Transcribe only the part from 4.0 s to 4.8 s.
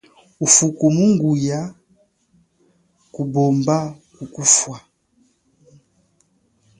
kukufa.